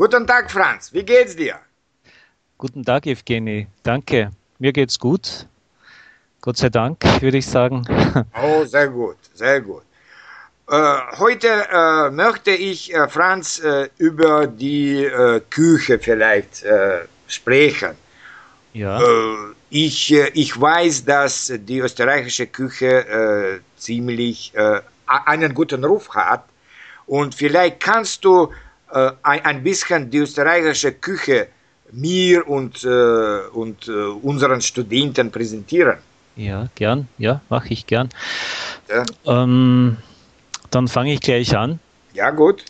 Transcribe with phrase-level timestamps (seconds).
[0.00, 0.90] Guten Tag, Franz.
[0.94, 1.56] Wie geht's dir?
[2.56, 3.66] Guten Tag, Evgeny.
[3.82, 4.30] Danke.
[4.58, 5.46] Mir geht's gut.
[6.40, 7.84] Gott sei Dank, würde ich sagen.
[8.42, 9.82] Oh, sehr gut, sehr gut.
[10.70, 16.64] Äh, heute äh, möchte ich, äh, Franz, äh, über die äh, Küche vielleicht
[17.28, 17.94] sprechen.
[18.72, 19.02] Ja.
[19.68, 24.54] ich, ich weiß, dass die österreichische Küche ziemlich
[25.06, 26.44] einen guten Ruf hat.
[27.06, 28.50] Und vielleicht kannst du
[28.92, 31.48] ein, ein bisschen die österreichische Küche
[31.92, 35.98] mir und, und unseren Studenten präsentieren.
[36.36, 37.08] Ja, gern.
[37.18, 38.08] Ja, mache ich gern.
[38.88, 39.04] Ja.
[39.42, 39.96] Ähm,
[40.70, 41.80] dann fange ich gleich an.
[42.14, 42.64] Ja, gut.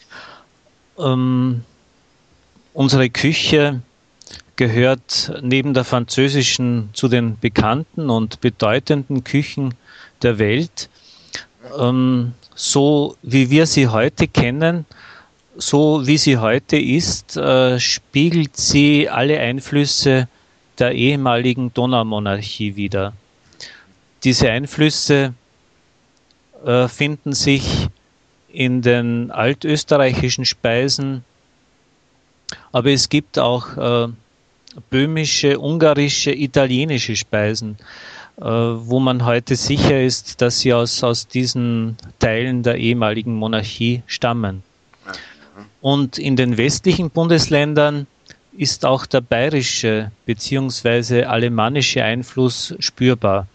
[0.98, 1.64] Ähm,
[2.72, 3.82] unsere Küche
[4.56, 9.74] gehört neben der französischen zu den bekannten und bedeutenden Küchen
[10.22, 10.90] der Welt.
[11.78, 14.84] Ähm, so wie wir sie heute kennen,
[15.60, 20.26] so wie sie heute ist, äh, spiegelt sie alle Einflüsse
[20.78, 23.12] der ehemaligen Donaumonarchie wider.
[24.24, 25.34] Diese Einflüsse
[26.64, 27.88] äh, finden sich
[28.52, 31.24] in den altösterreichischen Speisen,
[32.72, 34.08] aber es gibt auch äh,
[34.88, 37.76] böhmische, ungarische, italienische Speisen,
[38.36, 44.62] wo man heute sicher ist, dass sie aus, aus diesen Teilen der ehemaligen Monarchie stammen.
[45.80, 48.06] Und in den westlichen Bundesländern
[48.52, 51.24] ist auch der bayerische bzw.
[51.24, 53.46] alemannische Einfluss spürbar.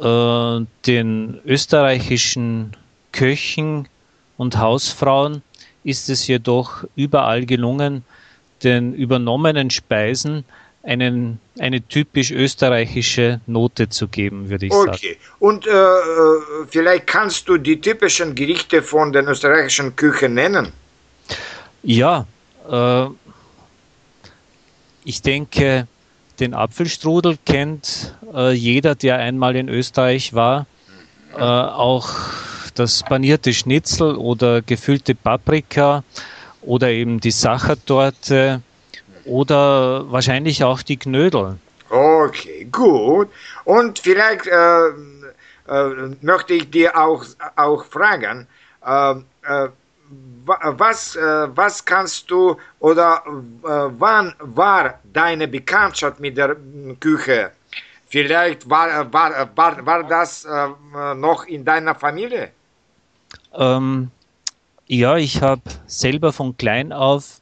[0.00, 2.76] Äh, den österreichischen
[3.12, 3.88] Köchen
[4.36, 5.42] und Hausfrauen
[5.84, 8.04] ist es jedoch überall gelungen,
[8.62, 10.44] den übernommenen Speisen
[10.82, 14.86] einen, eine typisch österreichische Note zu geben, würde ich okay.
[14.86, 14.96] sagen.
[14.96, 15.16] Okay.
[15.38, 20.72] Und äh, äh, vielleicht kannst du die typischen Gerichte von den österreichischen Küchen nennen?
[21.82, 22.26] Ja,
[22.70, 23.06] äh,
[25.04, 25.86] ich denke,
[26.40, 30.66] den Apfelstrudel kennt äh, jeder, der einmal in Österreich war.
[31.34, 32.10] Äh, auch
[32.74, 36.04] das panierte Schnitzel oder gefüllte Paprika
[36.62, 38.62] oder eben die Sachertorte
[39.28, 41.58] oder wahrscheinlich auch die Knödel.
[41.90, 43.28] Okay, gut.
[43.64, 44.88] Und vielleicht äh,
[45.68, 47.24] äh, möchte ich dir auch,
[47.56, 48.46] auch fragen,
[48.84, 49.68] äh, äh
[50.46, 53.68] was, äh, was kannst du oder äh,
[53.98, 56.56] wann war deine Bekanntschaft mit der
[56.98, 57.50] Küche?
[58.06, 62.52] Vielleicht war, war, war, war das äh, noch in deiner Familie?
[63.54, 64.10] Ähm,
[64.86, 67.40] ja, ich habe selber von klein auf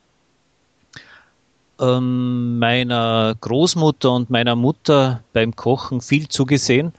[1.81, 6.92] ähm, meiner Großmutter und meiner Mutter beim Kochen viel zugesehen,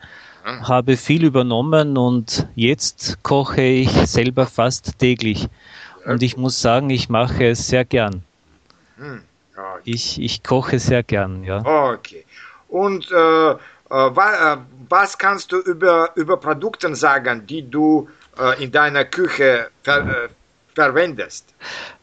[0.46, 0.68] mhm.
[0.68, 5.48] habe viel übernommen und jetzt koche ich selber fast täglich.
[6.06, 8.24] Und ich muss sagen, ich mache es sehr gern.
[8.98, 9.22] Hm,
[9.54, 9.82] okay.
[9.84, 11.60] Ich, ich koche sehr gern, ja.
[11.66, 12.26] Okay.
[12.70, 14.58] Und äh, äh,
[14.90, 20.30] was kannst du über, über Produkte sagen, die du äh, in deiner Küche ver, äh,
[20.76, 21.54] verwendest?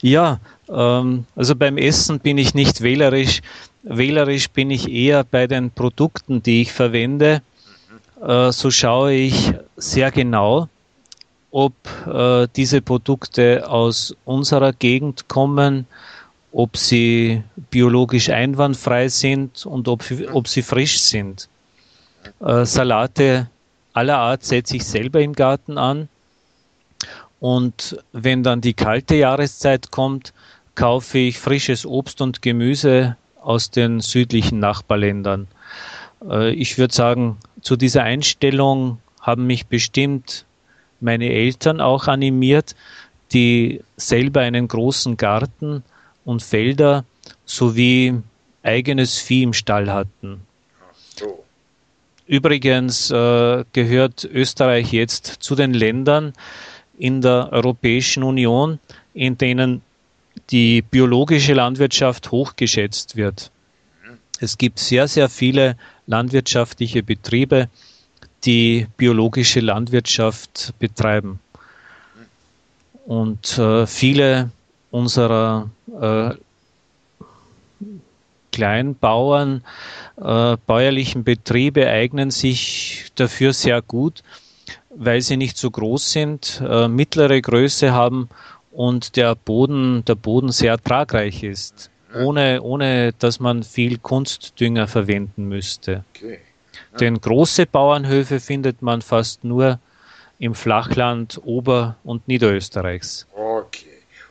[0.00, 0.38] Ja,
[0.68, 3.42] also beim Essen bin ich nicht wählerisch.
[3.82, 7.42] Wählerisch bin ich eher bei den Produkten, die ich verwende.
[8.22, 10.68] Äh, so schaue ich sehr genau,
[11.50, 11.74] ob
[12.06, 15.86] äh, diese Produkte aus unserer Gegend kommen,
[16.52, 21.48] ob sie biologisch einwandfrei sind und ob, ob sie frisch sind.
[22.40, 23.48] Äh, Salate
[23.92, 26.08] aller Art setze ich selber im Garten an.
[27.40, 30.32] Und wenn dann die kalte Jahreszeit kommt,
[30.74, 35.48] kaufe ich frisches Obst und Gemüse aus den südlichen Nachbarländern.
[36.28, 40.44] Äh, ich würde sagen, zu dieser Einstellung haben mich bestimmt
[41.00, 42.74] meine Eltern auch animiert,
[43.32, 45.82] die selber einen großen Garten
[46.24, 47.04] und Felder
[47.44, 48.20] sowie
[48.62, 50.40] eigenes Vieh im Stall hatten.
[52.26, 56.32] Übrigens äh, gehört Österreich jetzt zu den Ländern
[56.98, 58.78] in der Europäischen Union,
[59.12, 59.82] in denen
[60.50, 63.50] die biologische Landwirtschaft hochgeschätzt wird.
[64.40, 65.76] Es gibt sehr, sehr viele
[66.06, 67.68] landwirtschaftliche Betriebe,
[68.44, 71.40] die biologische Landwirtschaft betreiben.
[73.06, 74.50] Und äh, viele
[74.90, 75.70] unserer
[76.00, 76.34] äh,
[78.52, 79.64] Kleinbauern,
[80.16, 84.22] äh, bäuerlichen Betriebe eignen sich dafür sehr gut,
[84.94, 88.28] weil sie nicht so groß sind, äh, mittlere Größe haben
[88.74, 95.48] und der Boden, der Boden sehr tragreich ist, ohne, ohne dass man viel Kunstdünger verwenden
[95.48, 96.04] müsste.
[96.14, 96.40] Okay.
[97.00, 99.78] Denn große Bauernhöfe findet man fast nur
[100.38, 103.26] im Flachland Ober- und Niederösterreichs.
[103.34, 103.86] Okay.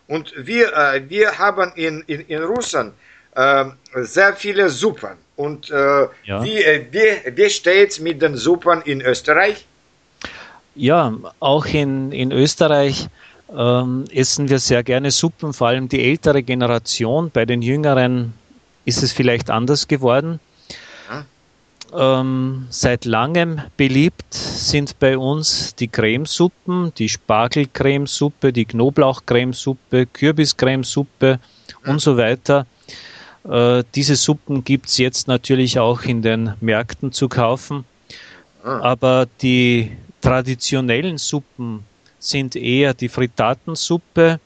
[0.07, 2.93] Und wir, äh, wir haben in, in, in Russland
[3.35, 5.17] äh, sehr viele Suppen.
[5.35, 6.43] Und äh, Ja.
[6.43, 9.65] wie, äh, wie, wie steht es mit den Suppen in Österreich?
[10.75, 13.07] Ja, auch in, in Österreich
[13.55, 17.31] ähm, essen wir sehr gerne Suppen, vor allem die ältere Generation.
[17.31, 18.33] Bei den Jüngeren
[18.85, 20.39] ist es vielleicht anders geworden.
[21.95, 31.39] Ähm, seit langem beliebt sind bei uns die Cremesuppen, die Spargelcremesuppe, die Knoblauchcremesuppe, Kürbiscremesuppe
[31.85, 32.65] und so weiter.
[33.47, 37.85] Äh, diese Suppen gibt es jetzt natürlich auch in den Märkten zu kaufen.
[38.63, 39.91] Aber die
[40.21, 41.85] traditionellen Suppen
[42.23, 44.39] sind eher die Frittatensuppe,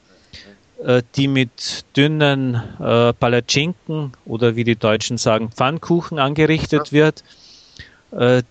[0.83, 7.23] äh, die mit dünnen äh, Palatschinken oder wie die Deutschen sagen Pfannkuchen angerichtet wird,
[8.11, 8.43] äh,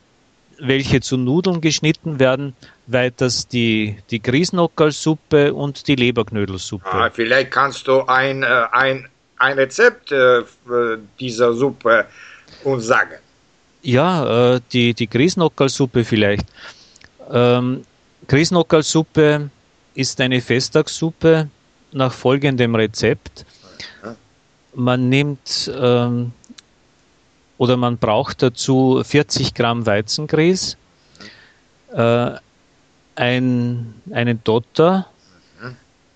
[0.58, 2.54] welche zu Nudeln geschnitten werden.
[2.86, 6.86] Weiters die, die Griesnockerlsuppe und die Leberknödelsuppe.
[6.90, 9.08] Ah, vielleicht kannst du ein, äh, ein,
[9.38, 10.42] ein Rezept äh,
[11.18, 12.06] dieser Suppe
[12.64, 13.16] uns sagen.
[13.82, 16.46] Ja, äh, die, die Griesnockerlsuppe vielleicht.
[17.30, 17.84] Ähm,
[18.28, 19.50] Griesnockerlsuppe
[19.94, 21.48] ist eine Festtagssuppe
[21.92, 23.46] nach folgendem Rezept.
[24.74, 26.32] Man nimmt ähm,
[27.58, 30.76] oder man braucht dazu 40 Gramm Weizengrieß,
[31.94, 32.30] äh,
[33.14, 35.06] ein, einen Dotter,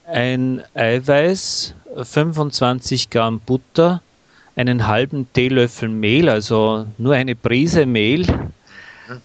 [0.07, 4.03] ein Eiweiß, 25 Gramm Butter,
[4.57, 8.50] einen halben Teelöffel Mehl, also nur eine Prise Mehl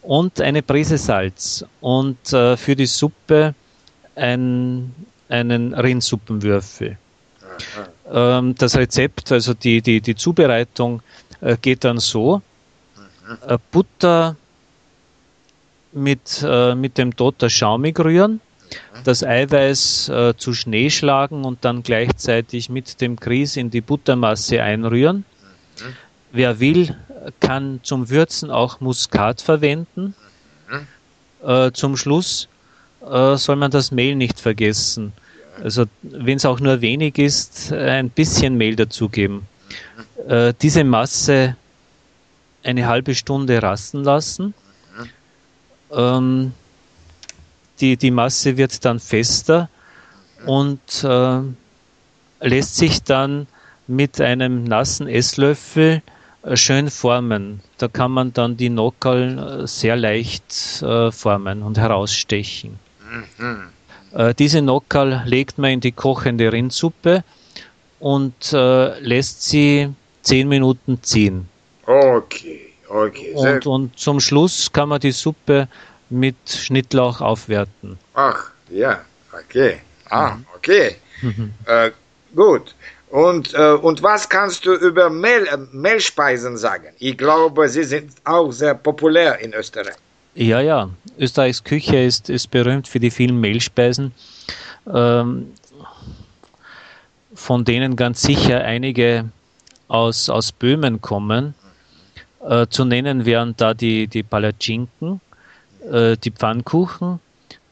[0.01, 1.65] und eine Prise Salz.
[1.81, 3.53] Und äh, für die Suppe
[4.15, 4.93] ein,
[5.29, 6.97] einen Rindsuppenwürfel.
[8.11, 11.01] Ähm, das Rezept, also die, die, die Zubereitung
[11.41, 12.41] äh, geht dann so.
[13.47, 14.35] Äh, Butter
[15.91, 18.41] mit, äh, mit dem Dotter schaumig rühren,
[19.03, 24.61] das Eiweiß äh, zu Schnee schlagen und dann gleichzeitig mit dem Grieß in die Buttermasse
[24.61, 25.25] einrühren.
[26.31, 26.95] Wer will,
[27.39, 30.15] kann zum Würzen auch Muskat verwenden.
[31.43, 32.47] Äh, zum Schluss
[33.01, 35.13] äh, soll man das Mehl nicht vergessen.
[35.63, 39.47] Also wenn es auch nur wenig ist, ein bisschen Mehl dazugeben.
[40.27, 41.55] Äh, diese Masse
[42.63, 44.53] eine halbe Stunde rasten lassen.
[45.91, 46.53] Ähm,
[47.79, 49.69] die, die Masse wird dann fester
[50.45, 51.39] und äh,
[52.41, 53.47] lässt sich dann
[53.87, 56.01] mit einem nassen Esslöffel
[56.53, 57.61] schön formen.
[57.77, 62.79] Da kann man dann die Nockerl äh, sehr leicht äh, formen und herausstechen.
[64.13, 67.23] Äh, diese Nockerl legt man in die kochende Rindsuppe
[67.99, 69.89] und äh, lässt sie
[70.21, 71.47] zehn Minuten ziehen.
[71.85, 73.33] Okay, okay.
[73.33, 75.67] Und, und zum Schluss kann man die Suppe
[76.09, 77.97] mit Schnittlauch aufwerten.
[78.13, 79.01] ach, ja,
[79.31, 79.79] okay.
[80.09, 80.95] Ah, okay.
[81.65, 81.91] Äh,
[82.35, 82.75] gut.
[83.15, 86.87] Und, äh, und was kannst du über Mehl, äh, Mehlspeisen sagen?
[86.99, 89.95] Ich glaube, sie sind auch sehr populär in Österreich.
[90.33, 90.89] Ja, ja.
[91.17, 94.11] Österreichs Küche ist, ist berühmt für die vielen Mehlspeisen,
[94.93, 95.47] ähm,
[97.33, 99.29] von denen ganz sicher einige
[99.87, 101.53] aus, aus Böhmen kommen.
[102.45, 105.21] Äh, zu nennen wären da die, die Palatschinken,
[105.89, 107.21] äh, die Pfannkuchen,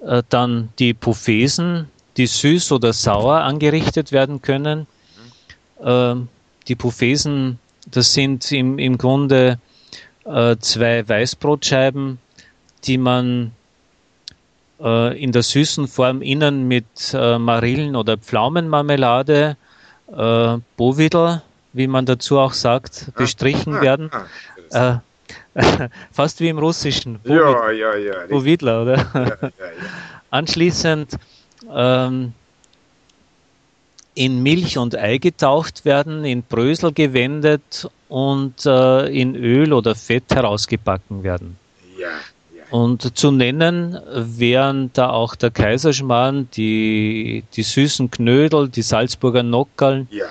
[0.07, 4.87] äh, dann die Puffesen, die süß oder sauer angerichtet werden können.
[5.83, 6.27] Ähm,
[6.67, 7.59] die Puffesen,
[7.91, 9.59] das sind im, im Grunde
[10.25, 12.19] äh, zwei Weißbrotscheiben,
[12.85, 13.51] die man
[14.79, 19.57] äh, in der süßen Form innen mit äh, Marillen- oder Pflaumenmarmelade,
[20.15, 21.41] äh, Bovidel,
[21.73, 24.09] wie man dazu auch sagt, bestrichen werden.
[24.11, 24.25] Ah,
[24.71, 24.99] Äh,
[26.11, 27.19] fast wie im Russischen.
[27.25, 28.13] ja, ja, ja.
[28.13, 28.29] richtig.
[28.29, 28.97] Bovidler, oder?
[28.97, 29.49] ja, ja, ja.
[30.31, 31.17] Anschließend
[31.71, 32.33] ähm,
[34.15, 40.25] in Milch und Ei getaucht werden, in Brösel gewendet und äh, in Öl oder Fett
[40.29, 41.57] herausgebacken werden.
[41.97, 42.09] ja,
[42.55, 42.63] ja.
[42.69, 50.07] Und zu nennen wären da auch der Kaiserschmarrn, die, die süßen Knödel, die Salzburger Nockerln.
[50.11, 50.25] Ja.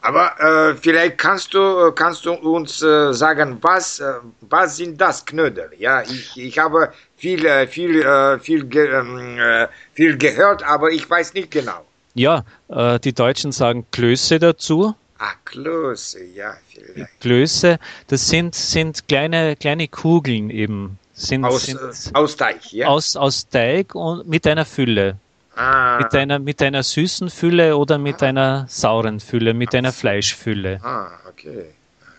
[0.00, 5.24] Aber äh, vielleicht kannst du, kannst du uns äh, sagen, was, äh, was sind das
[5.26, 5.70] Knödel?
[5.78, 10.90] Ja, ich, ich habe viel, äh, viel, äh, viel, ge ähm, äh, viel gehört, aber
[10.90, 11.84] ich weiß nicht genau.
[12.18, 14.94] Ja, äh, die Deutschen sagen Klöße dazu.
[15.18, 17.20] Ah, Klöße, ja, vielleicht.
[17.20, 20.98] Klöße, das sind, sind kleine, kleine Kugeln eben.
[21.14, 22.86] Sind, Aus, sind äh, aus Teig, ja?
[22.86, 25.16] aus, aus Teig und mit einer Fülle.
[25.56, 30.78] ah, Mit einer, mit einer süßen Fülle oder mit einer sauren Fülle, mit einer Fleischfülle.
[30.84, 31.64] ah, okay.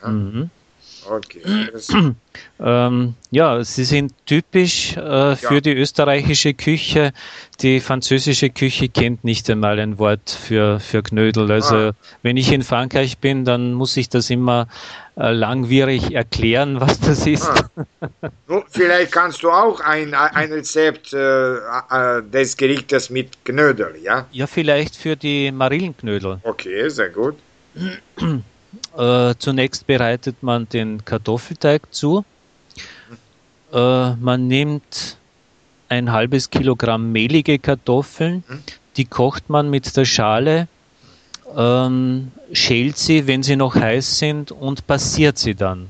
[0.05, 0.49] Mhm.
[1.09, 1.41] Okay.
[2.59, 5.61] ähm, ja, sie sind typisch äh, für ja.
[5.61, 7.13] die österreichische Küche.
[7.61, 11.51] Die französische Küche kennt nicht einmal ein Wort für, für Knödel.
[11.51, 11.91] Also ah.
[12.21, 14.67] wenn ich in Frankreich bin, dann muss ich das immer
[15.17, 17.49] äh, langwierig erklären, was das ist.
[17.49, 18.29] Ah.
[18.47, 24.27] Nun, vielleicht kannst du auch ein, ein Rezept äh, äh des Gerichtes mit Knödel, ja?
[24.31, 26.39] Ja, vielleicht für die Marillenknödel.
[26.43, 27.35] Okay, sehr gut.
[28.97, 32.23] Äh, zunächst bereitet man den Kartoffelteig zu.
[33.73, 35.17] Äh, man nimmt
[35.89, 38.43] ein halbes Kilogramm mehlige Kartoffeln,
[38.95, 40.67] die kocht man mit der Schale,
[41.57, 45.89] ähm, schält sie, wenn sie noch heiß sind und passiert sie dann.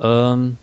[0.00, 0.58] Ähm,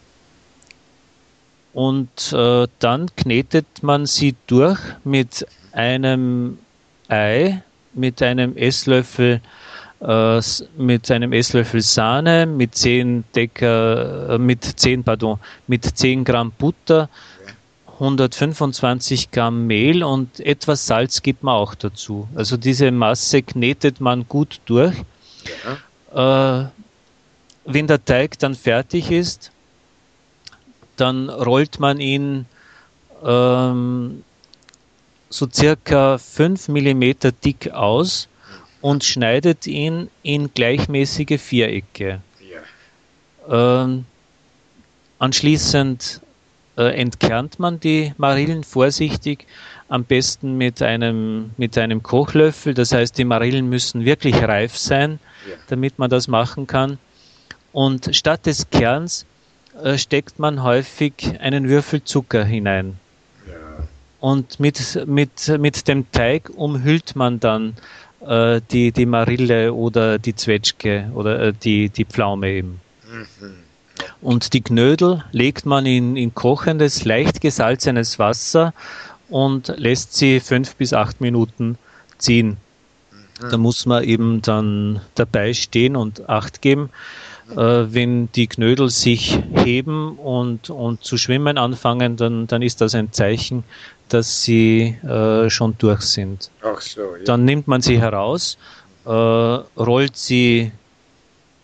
[1.73, 6.57] und äh, dann knetet man sie durch mit einem
[7.09, 7.61] Ei,
[7.93, 9.41] mit einem Esslöffel
[10.01, 10.41] äh,
[10.77, 17.09] mit einem Esslöffel Sahne, mit 10 Decker, äh, mit 10, pardon, mit 10 Gramm Butter,
[17.99, 22.27] 125 Gramm Mehl und etwas Salz gibt man auch dazu.
[22.35, 24.95] Also diese Masse knetet man gut durch.
[26.13, 26.63] Ja.
[26.63, 26.69] Äh,
[27.65, 29.51] wenn der Teig dann fertig ist,
[30.97, 32.45] dann rollt man ihn
[33.23, 34.23] ähm,
[35.29, 37.03] so circa 5 mm
[37.43, 38.27] dick aus
[38.85, 42.21] und schneidet ihn in gleichmäßige Vierecke.
[43.49, 43.81] Ja.
[43.81, 44.05] Ähm,
[45.17, 46.21] anschließend
[46.77, 49.47] äh, entkernt man die Marillen vorsichtig,
[49.87, 52.75] am besten mit einem, mit einem Kochlöffel.
[52.75, 55.55] Das heißt, die Marillen müssen wirklich reif sein, ja.
[55.67, 56.99] damit man das machen kann.
[57.71, 59.25] Und statt des Kerns
[59.83, 62.99] äh, steckt man häufig einen Würfel Zucker hinein.
[63.47, 63.55] Ja.
[64.19, 67.75] Und mit, mit, mit dem Teig umhüllt man dann
[68.22, 72.81] äh, die, die Marille oder die Zwetschge oder äh, die, die Pflaume eben.
[73.10, 73.55] Mhm.
[74.22, 78.74] Und die Knödel legt man in, in kochendes, leicht gesalzenes Wasser
[79.29, 81.77] und lässt sie fünf bis acht Minuten
[82.17, 82.57] ziehen.
[83.39, 83.50] Mhm.
[83.50, 86.89] Da muss man eben dann dabei stehen und Acht geben.
[87.51, 87.55] Äh,
[87.93, 93.12] wenn die Knödel sich heben und, und zu schwimmen anfangen, dann, dann ist das ein
[93.12, 93.63] Zeichen,
[94.09, 96.51] dass sie äh, schon durch sind.
[96.62, 97.24] Ach so, ja.
[97.25, 98.57] Dann nimmt man sie heraus,
[99.05, 100.71] äh, rollt sie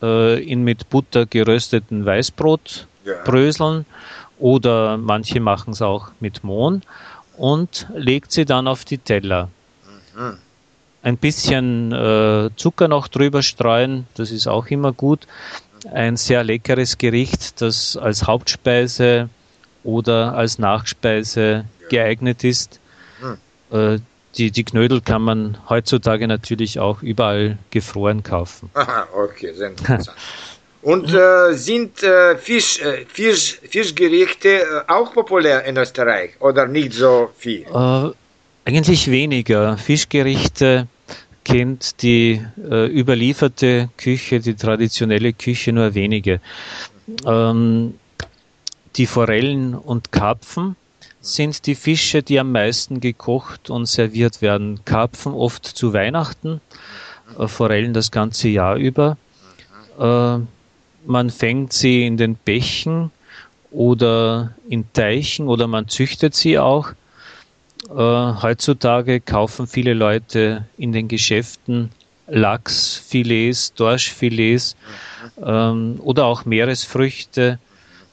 [0.01, 3.23] äh, in mit Butter gerösteten Weißbrot ja.
[3.23, 3.85] bröseln
[4.39, 6.81] oder manche machen es auch mit Mohn
[7.37, 9.49] und legt sie dann auf die Teller.
[10.15, 10.37] Mhm.
[11.03, 15.27] Ein bisschen äh, Zucker noch drüber streuen, das ist auch immer gut.
[15.91, 19.29] Ein sehr leckeres Gericht, das als Hauptspeise
[19.83, 22.79] oder als Nachspeise geeignet ist.
[23.19, 23.37] Hm.
[23.77, 23.99] Äh,
[24.37, 28.69] die, die Knödel kann man heutzutage natürlich auch überall gefroren kaufen.
[28.73, 30.17] Aha, okay, sehr interessant.
[30.81, 36.93] Und äh, sind äh, Fisch, äh, Fisch, Fischgerichte äh, auch populär in Österreich oder nicht
[36.93, 37.65] so viel?
[37.71, 38.09] Äh,
[38.65, 39.77] eigentlich weniger.
[39.77, 40.87] Fischgerichte
[41.43, 46.39] kennt die überlieferte Küche, die traditionelle Küche nur wenige.
[47.25, 47.95] Ähm,
[48.95, 50.75] die Forellen und Karpfen
[51.21, 54.81] sind die Fische, die am meisten gekocht und serviert werden.
[54.85, 56.59] Karpfen oft zu Weihnachten,
[57.37, 59.17] äh, Forellen das ganze Jahr über.
[59.99, 60.39] Äh,
[61.05, 63.11] man fängt sie in den Bächen
[63.71, 66.89] oder in Teichen oder man züchtet sie auch.
[67.89, 71.91] Äh, heutzutage kaufen viele Leute in den Geschäften
[72.27, 74.75] Lachsfilets, Dorschfilets
[75.43, 77.59] ähm, oder auch Meeresfrüchte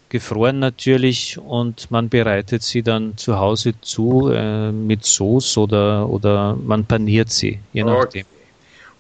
[0.09, 6.57] gefroren natürlich und man bereitet sie dann zu Hause zu äh, mit Sauce oder, oder
[6.57, 8.23] man paniert sie, je nachdem.
[8.23, 8.39] Okay.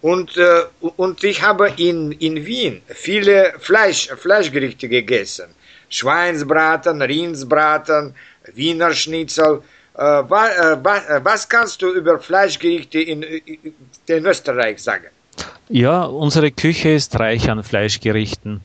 [0.00, 5.46] Und, äh, und ich habe in, in Wien viele Fleisch, Fleischgerichte gegessen.
[5.88, 8.14] Schweinsbraten, Rindsbraten,
[8.54, 9.62] Wiener Schnitzel.
[9.94, 15.08] Äh, wa, äh, äh, was kannst du über Fleischgerichte in, in Österreich sagen?
[15.68, 18.60] Ja, unsere Küche ist reich an Fleischgerichten.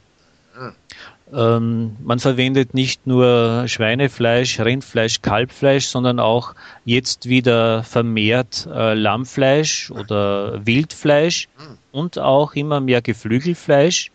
[1.34, 6.54] Ähm, man verwendet nicht nur Schweinefleisch, Rindfleisch, Kalbfleisch, sondern auch
[6.86, 11.48] jetzt wieder vermehrt äh, Lammfleisch oder Wildfleisch
[11.92, 14.12] und auch immer mehr Geflügelfleisch,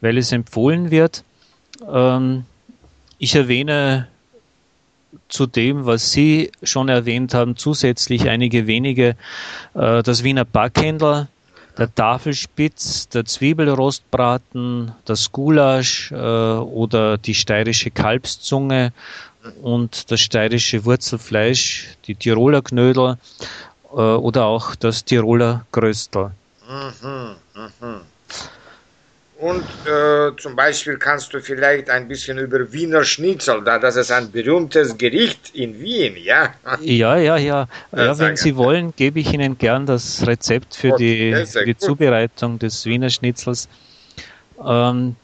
[0.00, 1.22] weil es empfohlen wird.
[1.88, 2.44] Ähm,
[3.18, 4.08] ich erwähne
[5.28, 9.16] zu dem, was Sie schon erwähnt haben, zusätzlich einige wenige,
[9.74, 11.28] äh, das Wiener Backhändler,
[11.80, 18.92] der Tafelspitz, der Zwiebelrostbraten, das Gulasch äh, oder die steirische Kalbszunge
[19.62, 23.16] und das steirische Wurzelfleisch, die Tiroler Knödel
[23.92, 26.32] äh, oder auch das Tiroler Gröstel.
[26.68, 27.36] Mhm,
[27.80, 28.00] mhm.
[29.40, 34.12] Und äh, zum Beispiel kannst du vielleicht ein bisschen über Wiener Schnitzel, da das ist
[34.12, 36.52] ein berühmtes Gericht in Wien, ja?
[36.82, 37.66] Ja, ja, ja.
[37.96, 42.58] ja wenn Sie wollen, gebe ich Ihnen gern das Rezept für die, für die Zubereitung
[42.58, 43.66] des Wiener Schnitzels.
[44.62, 45.16] Ähm,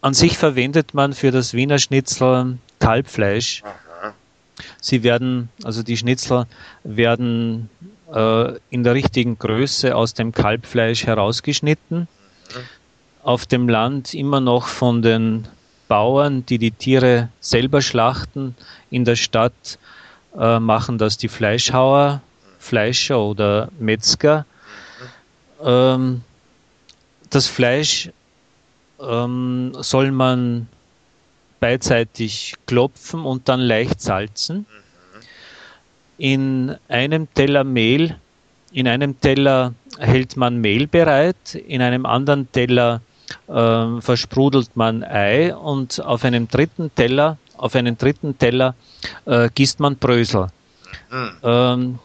[0.00, 3.62] an sich verwendet man für das Wiener Schnitzel Kalbfleisch.
[3.62, 4.14] Aha.
[4.80, 6.46] Sie werden, also die Schnitzel
[6.82, 7.70] werden
[8.12, 12.08] äh, in der richtigen Größe aus dem Kalbfleisch herausgeschnitten.
[12.52, 12.79] Mhm
[13.30, 15.46] auf dem Land immer noch von den
[15.86, 18.56] Bauern, die die Tiere selber schlachten.
[18.90, 19.78] In der Stadt
[20.36, 22.22] äh, machen das die Fleischhauer,
[22.58, 24.46] Fleischer oder Metzger.
[25.62, 26.22] Ähm,
[27.30, 28.10] das Fleisch
[29.00, 30.66] ähm, soll man
[31.60, 34.66] beidseitig klopfen und dann leicht salzen.
[36.18, 38.16] In einem Teller Mehl,
[38.72, 43.00] in einem Teller hält man Mehl bereit, in einem anderen Teller
[43.48, 48.74] äh, versprudelt man Ei und auf einem dritten Teller, auf einen dritten Teller
[49.26, 50.48] äh, gießt man Brösel.
[51.10, 51.30] Mhm.
[51.42, 51.98] Ähm,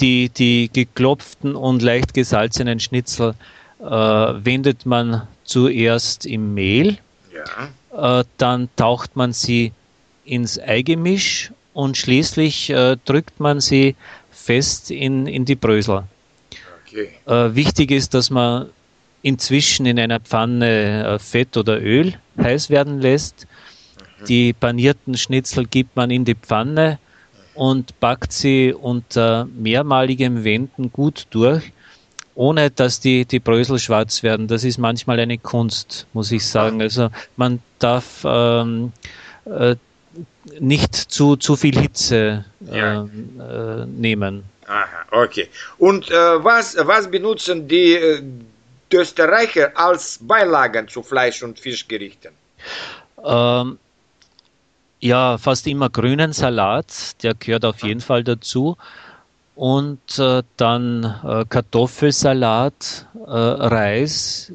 [0.00, 3.34] die, die geklopften und leicht gesalzenen Schnitzel
[3.80, 6.98] äh, wendet man zuerst im Mehl,
[7.32, 8.20] ja.
[8.20, 9.72] äh, dann taucht man sie
[10.24, 13.96] ins Eigemisch und schließlich äh, drückt man sie
[14.30, 16.04] fest in, in die Brösel.
[16.86, 17.10] Okay.
[17.26, 18.70] Äh, wichtig ist, dass man
[19.26, 23.48] inzwischen in einer Pfanne äh, Fett oder Öl heiß werden lässt.
[24.28, 27.00] Die panierten Schnitzel gibt man in die Pfanne
[27.54, 31.72] und backt sie unter mehrmaligem Wenden gut durch,
[32.36, 34.46] ohne dass die, die Brösel schwarz werden.
[34.46, 36.80] Das ist manchmal eine Kunst, muss ich sagen.
[36.80, 38.92] Also man darf ähm,
[39.44, 39.74] äh,
[40.60, 43.02] nicht zu, zu viel Hitze äh, ja.
[43.02, 44.44] äh, nehmen.
[44.68, 45.48] Aha, okay.
[45.78, 48.55] Und äh, was, was benutzen die äh, die
[48.92, 52.32] Österreicher als Beilagen zu Fleisch- und Fischgerichten?
[53.24, 53.78] Ähm,
[55.00, 58.76] ja, fast immer grünen Salat, der gehört auf jeden Fall dazu.
[59.54, 64.52] Und äh, dann äh, Kartoffelsalat, äh, Reis,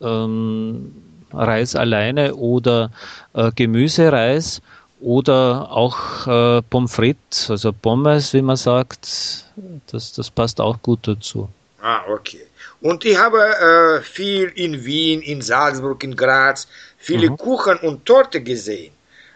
[0.00, 0.94] ähm,
[1.32, 2.90] Reis alleine oder
[3.34, 4.62] äh, Gemüsereis
[5.00, 9.44] oder auch äh, Pommes frites, also Pommes, wie man sagt.
[9.90, 11.48] Das, das passt auch gut dazu.
[11.80, 12.46] Ah, okay.
[12.80, 16.66] Und ich habe äh, viel in Wien, in Salzburg, in Graz,
[16.98, 17.36] viele mhm.
[17.36, 18.92] Kuchen und Torte gesehen.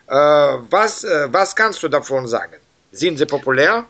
[0.09, 2.57] Äh, was, äh, was kannst du davon sagen?
[2.93, 3.85] Sind sie populär?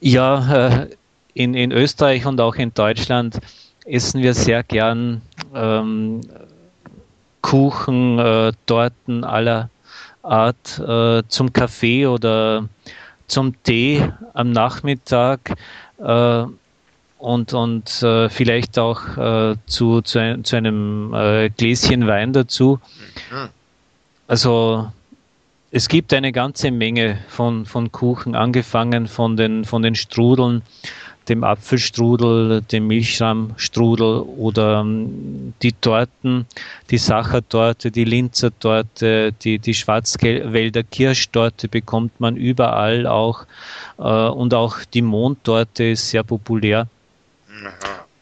[0.00, 0.88] Ja, äh,
[1.34, 3.38] in, in Österreich und auch in Deutschland
[3.86, 5.20] essen wir sehr gern
[5.54, 6.20] ähm,
[7.42, 9.68] Kuchen, äh, Torten aller
[10.22, 12.68] Art äh, zum Kaffee oder
[13.26, 15.40] zum Tee am Nachmittag
[17.24, 22.78] und, und äh, vielleicht auch äh, zu, zu, ein, zu einem äh, Gläschen Wein dazu.
[23.30, 23.48] Mhm.
[24.26, 24.92] Also
[25.70, 30.60] es gibt eine ganze Menge von, von Kuchen, angefangen von den, von den Strudeln,
[31.30, 36.44] dem Apfelstrudel, dem Milchschrammstrudel oder ähm, die Torten,
[36.90, 43.46] die Sachertorte, die Linzer Torte, die, die Schwarzwälder Kirschtorte bekommt man überall auch
[43.96, 46.86] äh, und auch die Mondtorte ist sehr populär.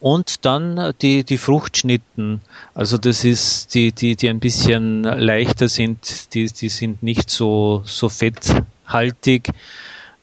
[0.00, 2.40] Und dann die, die Fruchtschnitten.
[2.74, 7.82] Also das ist die, die, die ein bisschen leichter sind, die, die sind nicht so,
[7.84, 9.50] so fetthaltig.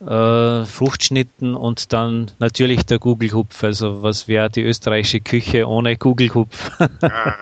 [0.02, 3.64] Äh, Fruchtschnitten und dann natürlich der Gugelhupf.
[3.64, 6.72] Also was wäre die österreichische Küche ohne Gugelhupf?
[7.02, 7.36] ah,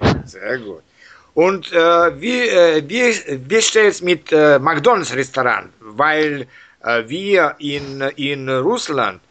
[0.00, 0.20] okay.
[0.24, 0.82] Sehr gut.
[1.32, 5.68] Und äh, wie, äh, wie, wie steht es mit äh, McDonalds Restaurant?
[5.80, 6.46] Weil
[6.82, 9.25] äh, wir in, in Russland äh,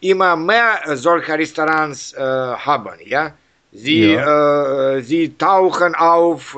[0.00, 3.32] immer mehr solcher Restaurants haben, ja.
[3.72, 5.00] Sie, ja.
[5.00, 6.56] Sie tauchen auf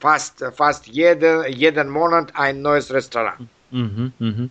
[0.00, 3.48] fast, fast jede, jeden Monat ein neues Restaurant.
[3.70, 4.50] Mhm, mhm.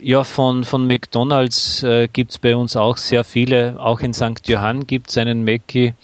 [0.00, 3.78] Ja, von, von McDonalds äh, gibt es bei uns auch sehr viele.
[3.80, 4.46] Auch in St.
[4.46, 5.94] Johann gibt es einen Mackie.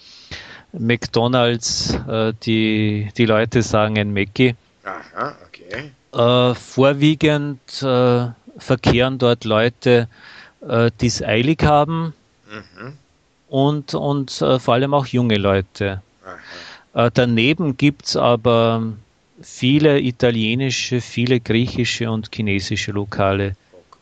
[0.72, 4.56] McDonalds, äh, die, die Leute sagen ein Mackie.
[4.84, 5.92] Aha, okay.
[6.12, 8.26] Äh, vorwiegend äh,
[8.58, 10.08] verkehren dort Leute
[10.68, 12.14] äh, die es eilig haben
[12.48, 12.92] mhm.
[13.48, 16.02] und, und äh, vor allem auch junge Leute.
[16.94, 18.82] Äh, daneben gibt es aber
[19.42, 23.56] viele italienische, viele griechische und chinesische Lokale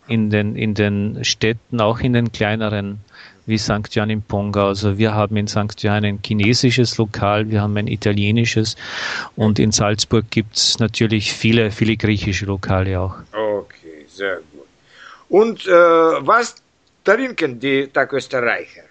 [0.09, 3.01] in den, in den Städten, auch in den kleineren
[3.47, 3.89] wie St.
[3.91, 4.69] Jan im Ponga.
[4.69, 5.83] Also wir haben in St.
[5.83, 8.77] Jan ein chinesisches Lokal, wir haben ein italienisches
[9.37, 13.17] und in Salzburg gibt es natürlich viele, viele griechische Lokale auch.
[13.33, 14.52] Okay, sehr gut.
[15.33, 16.57] Und äh, was
[17.05, 18.83] trinken die Tagösterreicher?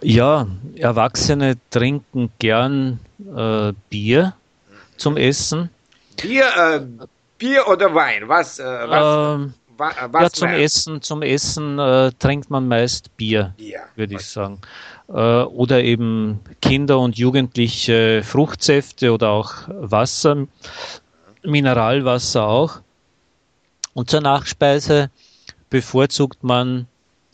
[0.00, 3.00] Ja, Erwachsene trinken gern
[3.36, 4.34] äh, Bier
[4.96, 5.70] zum Essen.
[6.22, 6.80] Bier, äh,
[7.36, 8.28] Bier oder Wein?
[8.28, 8.60] Was?
[8.60, 13.54] Äh, was, ähm, wa, was ja, zum Essen, zum Essen äh, trinkt man meist Bier,
[13.56, 13.80] Bier.
[13.96, 14.60] würde ich sagen.
[15.08, 20.46] Äh, oder eben Kinder und Jugendliche Fruchtsäfte oder auch Wasser,
[21.42, 22.82] Mineralwasser auch.
[23.98, 25.10] Und zur Nachspeise
[25.70, 26.86] bevorzugt man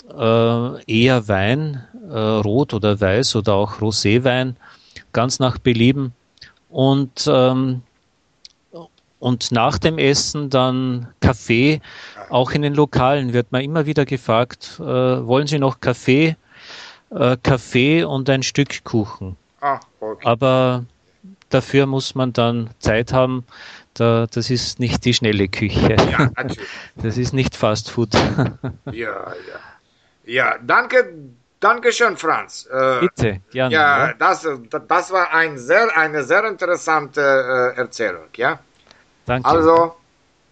[0.09, 4.55] äh, eher Wein, äh, Rot oder Weiß oder auch Roséwein,
[5.13, 6.15] ganz nach Belieben.
[6.71, 7.83] Und, ähm,
[9.19, 11.83] und nach dem Essen dann Kaffee.
[12.31, 16.35] Auch in den Lokalen wird man immer wieder gefragt, äh, wollen Sie noch Kaffee?
[17.11, 19.37] Äh, Kaffee und ein Stück Kuchen.
[19.61, 20.27] Ah, okay.
[20.27, 20.87] Aber
[21.51, 23.45] dafür muss man dann Zeit haben.
[23.95, 25.97] Da, das ist nicht die schnelle Küche.
[26.11, 26.69] Ja, natürlich.
[26.97, 28.15] Das ist nicht Fast Food.
[28.87, 29.35] ja, ja.
[30.27, 31.13] Ja, danke,
[31.61, 32.67] danke schön, Franz.
[32.73, 33.75] Äh, Bitte, gerne.
[33.75, 34.47] Ja, ja, Das,
[34.89, 38.59] das war ein sehr, eine sehr interessante äh, Erzählung, ja.
[39.27, 39.49] Danke.
[39.49, 39.97] Also,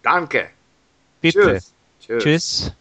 [0.01, 0.49] danke.
[1.21, 1.39] Bitte.
[1.39, 1.73] Tschüss.
[1.99, 2.23] Tschüss.
[2.23, 2.73] Tschüss.